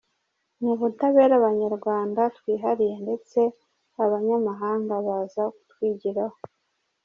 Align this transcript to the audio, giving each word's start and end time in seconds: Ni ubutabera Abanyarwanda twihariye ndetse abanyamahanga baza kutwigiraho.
Ni 0.59 0.67
ubutabera 0.73 1.33
Abanyarwanda 1.39 2.21
twihariye 2.37 2.95
ndetse 3.05 3.39
abanyamahanga 4.03 4.93
baza 5.05 5.43
kutwigiraho. 5.55 6.37